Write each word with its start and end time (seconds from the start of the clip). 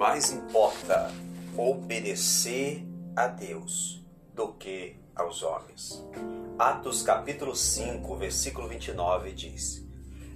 Mais 0.00 0.32
importa 0.32 1.12
obedecer 1.58 2.86
a 3.14 3.26
Deus 3.26 4.02
do 4.34 4.54
que 4.54 4.96
aos 5.14 5.42
homens. 5.42 6.02
Atos 6.58 7.02
capítulo 7.02 7.54
5, 7.54 8.16
versículo 8.16 8.66
29 8.66 9.32
diz: 9.32 9.86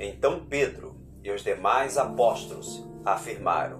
Então 0.00 0.46
Pedro 0.46 0.96
e 1.22 1.30
os 1.30 1.44
demais 1.44 1.96
apóstolos 1.96 2.84
afirmaram: 3.04 3.78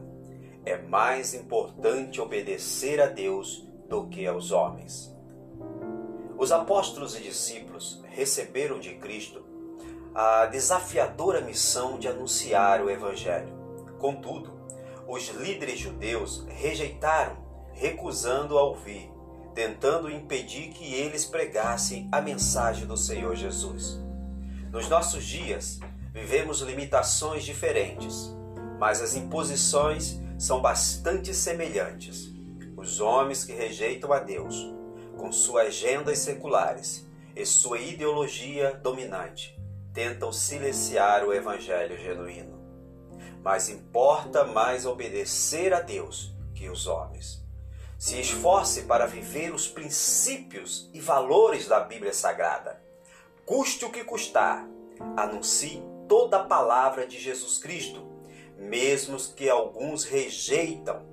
É 0.64 0.80
mais 0.80 1.34
importante 1.34 2.20
obedecer 2.20 3.00
a 3.00 3.06
Deus 3.06 3.68
do 3.88 4.06
que 4.06 4.24
aos 4.24 4.52
homens. 4.52 5.12
Os 6.38 6.52
apóstolos 6.52 7.16
e 7.16 7.22
discípulos 7.24 8.00
receberam 8.08 8.78
de 8.78 8.94
Cristo 8.98 9.44
a 10.14 10.46
desafiadora 10.46 11.40
missão 11.40 11.98
de 11.98 12.06
anunciar 12.06 12.80
o 12.84 12.88
Evangelho. 12.88 13.52
Contudo, 13.98 14.51
os 15.06 15.28
líderes 15.28 15.78
judeus 15.78 16.44
rejeitaram, 16.48 17.36
recusando 17.72 18.58
a 18.58 18.62
ouvir, 18.62 19.10
tentando 19.54 20.10
impedir 20.10 20.68
que 20.70 20.94
eles 20.94 21.24
pregassem 21.24 22.08
a 22.10 22.20
mensagem 22.20 22.86
do 22.86 22.96
Senhor 22.96 23.34
Jesus. 23.34 24.00
Nos 24.70 24.88
nossos 24.88 25.24
dias, 25.24 25.80
vivemos 26.12 26.60
limitações 26.60 27.44
diferentes, 27.44 28.34
mas 28.78 29.00
as 29.00 29.14
imposições 29.14 30.18
são 30.38 30.60
bastante 30.60 31.34
semelhantes. 31.34 32.30
Os 32.76 33.00
homens 33.00 33.44
que 33.44 33.52
rejeitam 33.52 34.12
a 34.12 34.18
Deus, 34.18 34.72
com 35.16 35.30
suas 35.30 35.68
agendas 35.68 36.18
seculares 36.18 37.06
e 37.36 37.44
sua 37.46 37.78
ideologia 37.78 38.74
dominante, 38.82 39.58
tentam 39.92 40.32
silenciar 40.32 41.24
o 41.24 41.32
evangelho 41.32 41.98
genuíno. 41.98 42.51
Mas 43.42 43.68
importa 43.68 44.44
mais 44.44 44.86
obedecer 44.86 45.74
a 45.74 45.80
Deus 45.80 46.32
que 46.54 46.68
os 46.68 46.86
homens. 46.86 47.42
Se 47.98 48.20
esforce 48.20 48.82
para 48.82 49.06
viver 49.06 49.52
os 49.52 49.68
princípios 49.68 50.88
e 50.92 51.00
valores 51.00 51.66
da 51.66 51.80
Bíblia 51.80 52.12
Sagrada. 52.12 52.80
Custe 53.44 53.84
o 53.84 53.90
que 53.90 54.04
custar, 54.04 54.66
anuncie 55.16 55.82
toda 56.08 56.38
a 56.38 56.44
palavra 56.44 57.06
de 57.06 57.18
Jesus 57.18 57.58
Cristo, 57.58 58.06
mesmo 58.56 59.16
que 59.34 59.48
alguns 59.48 60.04
rejeitam 60.04 61.04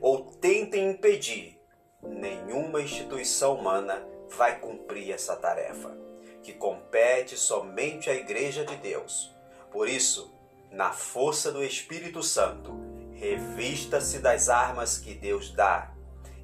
ou 0.00 0.24
tentem 0.24 0.90
impedir, 0.90 1.60
nenhuma 2.02 2.80
instituição 2.80 3.54
humana 3.54 4.06
vai 4.36 4.58
cumprir 4.60 5.12
essa 5.12 5.36
tarefa 5.36 5.96
que 6.42 6.52
compete 6.52 7.36
somente 7.36 8.08
à 8.08 8.14
Igreja 8.14 8.64
de 8.64 8.76
Deus. 8.76 9.34
Por 9.70 9.88
isso, 9.88 10.37
na 10.70 10.92
força 10.92 11.50
do 11.50 11.62
Espírito 11.62 12.22
Santo, 12.22 12.78
revista-se 13.12 14.18
das 14.18 14.48
armas 14.48 14.98
que 14.98 15.14
Deus 15.14 15.50
dá 15.52 15.92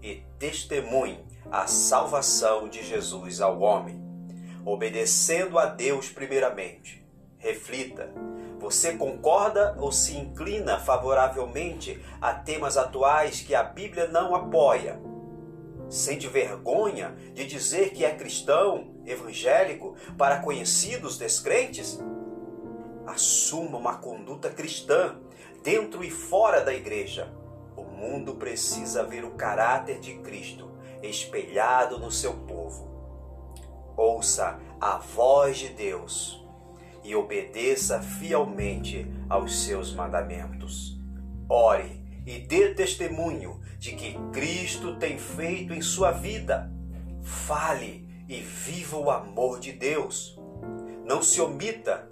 e 0.03 0.23
testemunhe 0.39 1.25
a 1.51 1.67
salvação 1.67 2.69
de 2.69 2.83
Jesus 2.83 3.41
ao 3.41 3.61
homem, 3.61 4.03
obedecendo 4.65 5.59
a 5.59 5.67
Deus 5.67 6.09
primeiramente. 6.09 7.05
Reflita, 7.39 8.13
você 8.59 8.95
concorda 8.97 9.77
ou 9.79 9.93
se 9.93 10.17
inclina 10.17 10.81
favoravelmente 10.81 12.03
a 12.21 12.33
temas 12.33 12.77
atuais 12.77 13.41
que 13.41 13.55
a 13.55 13.63
Bíblia 13.63 14.09
não 14.09 14.35
apoia? 14.35 14.99
Sente 15.89 16.27
vergonha 16.27 17.15
de 17.35 17.47
dizer 17.47 17.91
que 17.91 18.05
é 18.05 18.15
cristão, 18.15 18.97
evangélico, 19.05 19.95
para 20.17 20.41
conhecidos 20.41 21.19
descrentes? 21.19 22.01
Assuma 23.07 23.79
uma 23.79 23.97
conduta 23.97 24.51
cristã 24.51 25.17
dentro 25.63 26.03
e 26.05 26.11
fora 26.11 26.63
da 26.63 26.73
igreja. 26.73 27.33
O 27.77 27.85
mundo 27.85 28.35
precisa 28.35 29.05
ver 29.05 29.25
o 29.25 29.33
caráter 29.33 30.01
de 30.01 30.15
Cristo 30.19 30.71
espelhado 31.03 31.99
no 31.99 32.11
seu 32.11 32.33
povo. 32.33 32.93
Ouça 33.97 34.59
a 34.81 34.99
voz 34.99 35.59
de 35.59 35.69
Deus 35.69 36.45
e 37.03 37.15
obedeça 37.15 38.01
fielmente 38.01 39.07
aos 39.29 39.65
seus 39.65 39.93
mandamentos. 39.93 40.99
Ore 41.49 42.03
e 42.27 42.39
dê 42.39 42.75
testemunho 42.75 43.61
de 43.79 43.95
que 43.95 44.19
Cristo 44.33 44.97
tem 44.97 45.19
feito 45.19 45.75
em 45.75 45.83
sua 45.83 46.11
vida. 46.11 46.73
Fale 47.23 48.09
e 48.29 48.41
viva 48.41 48.97
o 48.97 49.11
amor 49.11 49.61
de 49.61 49.73
Deus. 49.73 50.39
Não 51.05 51.23
se 51.23 51.41
omita, 51.41 52.09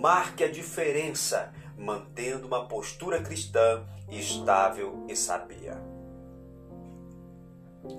marque 0.00 0.44
a 0.44 0.50
diferença, 0.50 1.52
mantendo 1.76 2.46
uma 2.46 2.66
postura 2.66 3.22
cristã 3.22 3.84
estável 4.10 5.04
e 5.08 5.16
sabia. 5.16 5.76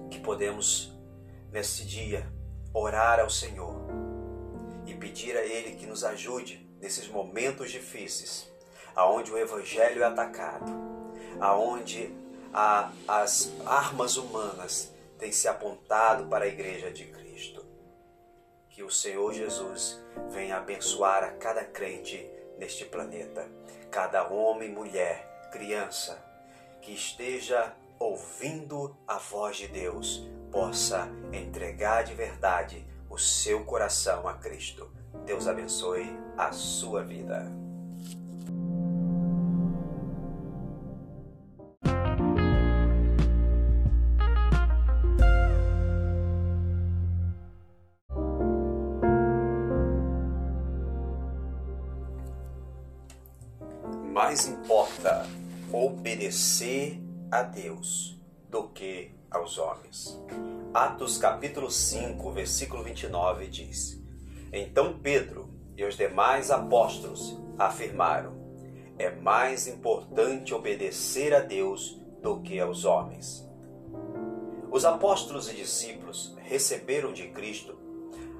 Que 0.09 0.19
podemos, 0.19 0.93
nesse 1.51 1.85
dia, 1.85 2.27
orar 2.73 3.19
ao 3.19 3.29
Senhor 3.29 3.75
e 4.85 4.93
pedir 4.93 5.35
a 5.35 5.43
Ele 5.43 5.75
que 5.75 5.85
nos 5.85 6.03
ajude 6.03 6.65
nesses 6.79 7.07
momentos 7.07 7.71
difíceis, 7.71 8.49
aonde 8.95 9.31
o 9.31 9.37
Evangelho 9.37 10.03
é 10.03 10.05
atacado, 10.05 10.71
aonde 11.39 12.11
a, 12.53 12.91
as 13.07 13.51
armas 13.65 14.17
humanas 14.17 14.93
têm 15.17 15.31
se 15.31 15.47
apontado 15.47 16.27
para 16.27 16.45
a 16.45 16.47
Igreja 16.47 16.91
de 16.91 17.05
Cristo. 17.05 17.26
Que 18.77 18.83
o 18.83 18.91
Senhor 18.91 19.33
Jesus 19.33 19.99
venha 20.29 20.57
abençoar 20.57 21.23
a 21.23 21.31
cada 21.31 21.63
crente 21.63 22.29
neste 22.59 22.85
planeta, 22.85 23.49
cada 23.89 24.31
homem, 24.31 24.69
mulher, 24.71 25.49
criança 25.51 26.23
que 26.79 26.91
esteja 26.91 27.73
ouvindo 27.97 28.95
a 29.07 29.17
voz 29.17 29.57
de 29.57 29.67
Deus 29.67 30.29
possa 30.51 31.09
entregar 31.33 32.03
de 32.03 32.13
verdade 32.13 32.85
o 33.09 33.17
seu 33.17 33.65
coração 33.65 34.27
a 34.27 34.35
Cristo. 34.35 34.87
Deus 35.25 35.47
abençoe 35.47 36.15
a 36.37 36.51
sua 36.51 37.03
vida. 37.03 37.66
Mais 54.17 54.47
importa 54.47 55.27
obedecer 55.71 56.99
a 57.31 57.43
Deus 57.43 58.19
do 58.49 58.63
que 58.69 59.11
aos 59.29 59.59
homens. 59.59 60.19
Atos 60.73 61.19
capítulo 61.19 61.69
5, 61.69 62.31
versículo 62.31 62.81
29 62.81 63.47
diz: 63.47 64.01
Então 64.51 64.97
Pedro 65.03 65.47
e 65.75 65.85
os 65.85 65.95
demais 65.95 66.49
apóstolos 66.49 67.39
afirmaram: 67.59 68.33
É 68.97 69.11
mais 69.11 69.67
importante 69.67 70.51
obedecer 70.51 71.31
a 71.31 71.39
Deus 71.39 72.01
do 72.19 72.41
que 72.41 72.59
aos 72.59 72.85
homens. 72.85 73.47
Os 74.71 74.83
apóstolos 74.83 75.47
e 75.47 75.53
discípulos 75.53 76.35
receberam 76.41 77.13
de 77.13 77.27
Cristo 77.27 77.77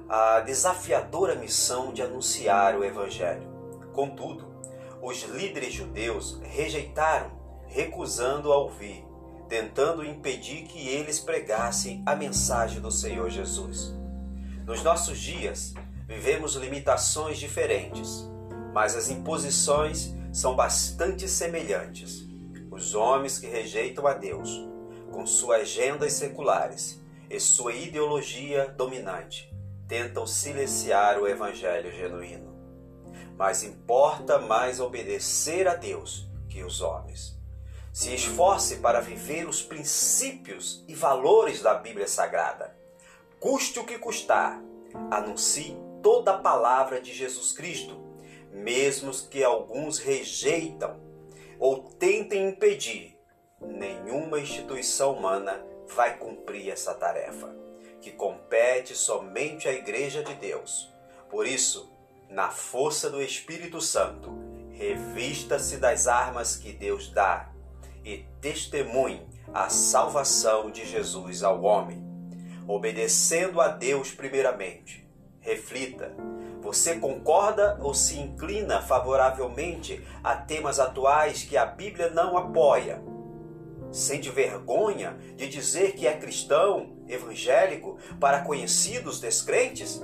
a 0.08 0.40
desafiadora 0.40 1.36
missão 1.36 1.92
de 1.92 2.02
anunciar 2.02 2.76
o 2.76 2.82
Evangelho. 2.82 3.46
Contudo, 3.92 4.57
os 5.02 5.22
líderes 5.22 5.72
judeus 5.72 6.40
rejeitaram, 6.42 7.30
recusando 7.66 8.52
a 8.52 8.56
ouvir, 8.56 9.04
tentando 9.48 10.04
impedir 10.04 10.64
que 10.64 10.88
eles 10.88 11.20
pregassem 11.20 12.02
a 12.04 12.14
mensagem 12.14 12.80
do 12.80 12.90
Senhor 12.90 13.30
Jesus. 13.30 13.94
Nos 14.66 14.82
nossos 14.82 15.18
dias, 15.18 15.74
vivemos 16.06 16.54
limitações 16.56 17.38
diferentes, 17.38 18.28
mas 18.72 18.94
as 18.96 19.08
imposições 19.08 20.12
são 20.32 20.54
bastante 20.54 21.28
semelhantes. 21.28 22.26
Os 22.70 22.94
homens 22.94 23.38
que 23.38 23.46
rejeitam 23.46 24.06
a 24.06 24.12
Deus, 24.12 24.50
com 25.10 25.26
suas 25.26 25.62
agendas 25.62 26.12
seculares 26.12 27.00
e 27.30 27.40
sua 27.40 27.72
ideologia 27.72 28.68
dominante, 28.76 29.50
tentam 29.86 30.26
silenciar 30.26 31.18
o 31.18 31.26
evangelho 31.26 31.90
genuíno 31.90 32.57
mas 33.36 33.62
importa 33.62 34.38
mais 34.38 34.80
obedecer 34.80 35.68
a 35.68 35.74
Deus 35.74 36.28
que 36.48 36.62
os 36.62 36.80
homens. 36.80 37.38
Se 37.92 38.14
esforce 38.14 38.76
para 38.76 39.00
viver 39.00 39.48
os 39.48 39.62
princípios 39.62 40.84
e 40.86 40.94
valores 40.94 41.62
da 41.62 41.74
Bíblia 41.74 42.06
Sagrada. 42.06 42.76
Custe 43.40 43.78
o 43.78 43.84
que 43.84 43.98
custar, 43.98 44.62
anuncie 45.10 45.76
toda 46.02 46.32
a 46.32 46.38
palavra 46.38 47.00
de 47.00 47.12
Jesus 47.12 47.52
Cristo, 47.52 48.00
mesmo 48.52 49.12
que 49.28 49.42
alguns 49.42 49.98
rejeitam 49.98 51.00
ou 51.58 51.82
tentem 51.82 52.48
impedir. 52.48 53.18
Nenhuma 53.60 54.38
instituição 54.40 55.14
humana 55.14 55.64
vai 55.88 56.16
cumprir 56.18 56.70
essa 56.70 56.94
tarefa, 56.94 57.54
que 58.00 58.12
compete 58.12 58.94
somente 58.94 59.68
à 59.68 59.72
Igreja 59.72 60.22
de 60.22 60.34
Deus. 60.34 60.92
Por 61.28 61.46
isso, 61.46 61.90
na 62.28 62.50
força 62.50 63.08
do 63.08 63.22
Espírito 63.22 63.80
Santo, 63.80 64.36
revista-se 64.72 65.78
das 65.78 66.06
armas 66.06 66.56
que 66.56 66.72
Deus 66.72 67.10
dá 67.10 67.50
e 68.04 68.24
testemunhe 68.40 69.26
a 69.52 69.68
salvação 69.68 70.70
de 70.70 70.86
Jesus 70.86 71.42
ao 71.42 71.62
homem, 71.62 72.04
obedecendo 72.66 73.60
a 73.60 73.68
Deus 73.68 74.10
primeiramente. 74.10 75.08
Reflita: 75.40 76.14
você 76.60 76.96
concorda 76.96 77.78
ou 77.80 77.94
se 77.94 78.18
inclina 78.18 78.82
favoravelmente 78.82 80.06
a 80.22 80.36
temas 80.36 80.78
atuais 80.78 81.42
que 81.42 81.56
a 81.56 81.64
Bíblia 81.64 82.10
não 82.10 82.36
apoia? 82.36 83.02
Sente 83.90 84.28
vergonha 84.28 85.16
de 85.34 85.48
dizer 85.48 85.92
que 85.92 86.06
é 86.06 86.14
cristão, 86.18 86.98
evangélico, 87.08 87.96
para 88.20 88.42
conhecidos 88.42 89.18
descrentes? 89.18 90.02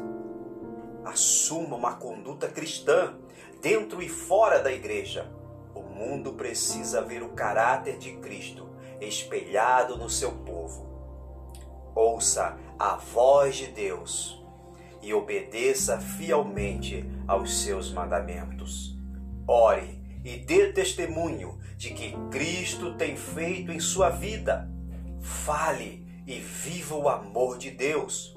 Assuma 1.04 1.76
uma 1.76 1.94
conduta 1.96 2.48
cristã, 2.48 3.14
dentro 3.60 4.02
e 4.02 4.08
fora 4.08 4.62
da 4.62 4.72
igreja. 4.72 5.30
O 5.74 5.82
mundo 5.82 6.32
precisa 6.32 7.02
ver 7.02 7.22
o 7.22 7.30
caráter 7.30 7.98
de 7.98 8.12
Cristo 8.16 8.68
espelhado 9.00 9.96
no 9.96 10.08
seu 10.08 10.32
povo. 10.32 10.86
Ouça 11.94 12.56
a 12.78 12.96
voz 12.96 13.56
de 13.56 13.66
Deus 13.68 14.42
e 15.00 15.12
obedeça 15.12 15.98
fielmente 15.98 17.08
aos 17.28 17.62
seus 17.62 17.92
mandamentos. 17.92 18.98
Ore 19.46 20.02
e 20.24 20.38
dê 20.38 20.72
testemunho 20.72 21.58
de 21.76 21.90
que 21.90 22.16
Cristo 22.30 22.94
tem 22.96 23.16
feito 23.16 23.70
em 23.70 23.78
sua 23.78 24.08
vida. 24.08 24.68
Fale 25.20 26.06
e 26.26 26.38
viva 26.38 26.96
o 26.96 27.08
amor 27.08 27.58
de 27.58 27.70
Deus. 27.70 28.36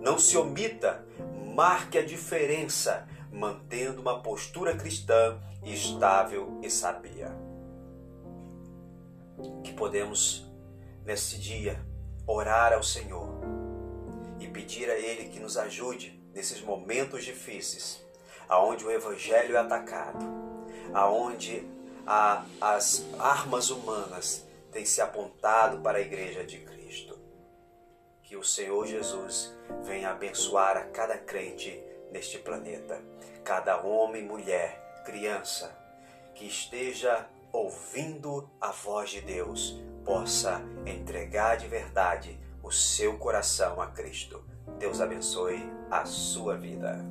Não 0.00 0.18
se 0.18 0.36
omita, 0.36 1.06
marque 1.52 1.98
a 1.98 2.04
diferença, 2.04 3.06
mantendo 3.30 4.00
uma 4.00 4.22
postura 4.22 4.74
cristã 4.74 5.38
estável 5.62 6.58
e 6.62 6.70
sabia. 6.70 7.30
Que 9.62 9.72
podemos, 9.72 10.50
nesse 11.04 11.38
dia, 11.38 11.84
orar 12.26 12.72
ao 12.72 12.82
Senhor 12.82 13.28
e 14.40 14.48
pedir 14.48 14.90
a 14.90 14.98
Ele 14.98 15.28
que 15.28 15.40
nos 15.40 15.56
ajude 15.58 16.22
nesses 16.34 16.62
momentos 16.62 17.24
difíceis, 17.24 18.02
aonde 18.48 18.84
o 18.84 18.90
Evangelho 18.90 19.56
é 19.56 19.58
atacado, 19.58 20.24
aonde 20.94 21.68
a, 22.06 22.44
as 22.60 23.04
armas 23.18 23.70
humanas 23.70 24.46
têm 24.70 24.86
se 24.86 25.02
apontado 25.02 25.80
para 25.80 25.98
a 25.98 26.00
Igreja 26.00 26.44
de 26.44 26.58
Cristo. 26.58 27.21
Que 28.32 28.38
o 28.38 28.42
Senhor 28.42 28.86
Jesus 28.86 29.54
venha 29.82 30.08
abençoar 30.08 30.74
a 30.78 30.84
cada 30.84 31.18
crente 31.18 31.84
neste 32.10 32.38
planeta, 32.38 32.98
cada 33.44 33.82
homem, 33.82 34.24
mulher, 34.24 35.02
criança 35.04 35.70
que 36.34 36.46
esteja 36.46 37.28
ouvindo 37.52 38.48
a 38.58 38.70
voz 38.70 39.10
de 39.10 39.20
Deus, 39.20 39.78
possa 40.02 40.62
entregar 40.86 41.58
de 41.58 41.68
verdade 41.68 42.40
o 42.62 42.72
seu 42.72 43.18
coração 43.18 43.82
a 43.82 43.88
Cristo. 43.88 44.42
Deus 44.78 45.02
abençoe 45.02 45.70
a 45.90 46.06
sua 46.06 46.56
vida. 46.56 47.04